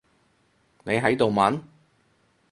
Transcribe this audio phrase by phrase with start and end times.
[0.83, 1.61] 你喺度問？